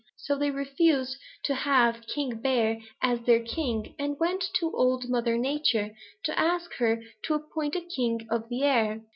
[0.17, 5.07] So they refused to have old King Bear as their king and went to Old
[5.07, 9.01] Mother Nature to ask her to appoint a king of the air.